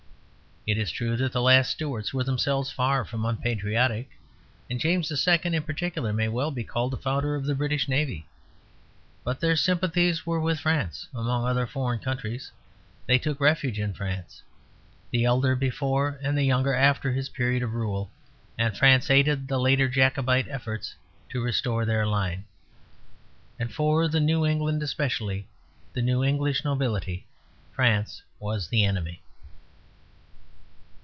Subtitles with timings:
[0.67, 4.11] It is true that the last Stuarts were themselves far from unpatriotic;
[4.69, 5.39] and James II.
[5.43, 8.27] in particular may well be called the founder of the British Navy.
[9.23, 12.51] But their sympathies were with France, among other foreign countries;
[13.07, 14.43] they took refuge in France,
[15.09, 18.11] the elder before and the younger after his period of rule;
[18.55, 20.93] and France aided the later Jacobite efforts
[21.29, 22.45] to restore their line.
[23.57, 25.47] And for the new England, especially
[25.93, 27.25] the new English nobility,
[27.73, 29.23] France was the enemy.